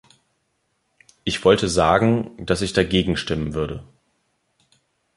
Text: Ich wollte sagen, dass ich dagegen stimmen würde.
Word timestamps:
Ich 1.25 1.45
wollte 1.45 1.69
sagen, 1.69 2.31
dass 2.43 2.63
ich 2.63 2.73
dagegen 2.73 3.17
stimmen 3.17 3.53
würde. 3.53 3.83